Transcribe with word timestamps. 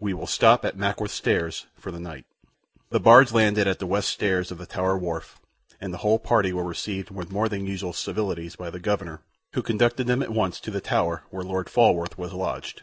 "We 0.00 0.14
will 0.14 0.26
stop 0.26 0.64
at 0.64 0.76
Mackworth 0.76 1.12
stairs 1.12 1.68
for 1.76 1.92
the 1.92 2.00
knight." 2.00 2.26
The 2.88 2.98
barge 2.98 3.30
landed 3.30 3.68
at 3.68 3.78
the 3.78 3.86
west 3.86 4.08
stairs 4.08 4.50
of 4.50 4.58
the 4.58 4.66
Tower 4.66 4.98
wharf, 4.98 5.40
and 5.80 5.94
the 5.94 5.98
whole 5.98 6.18
party 6.18 6.52
were 6.52 6.64
received 6.64 7.12
with 7.12 7.30
more 7.30 7.48
than 7.48 7.66
usual 7.68 7.92
civilities 7.92 8.56
by 8.56 8.70
the 8.70 8.80
Governor, 8.80 9.20
who 9.52 9.62
conducted 9.62 10.08
them 10.08 10.24
at 10.24 10.32
once 10.32 10.58
to 10.58 10.72
the 10.72 10.80
Tower 10.80 11.22
where 11.30 11.44
Lord 11.44 11.70
Falworth 11.70 12.18
was 12.18 12.32
lodged. 12.32 12.82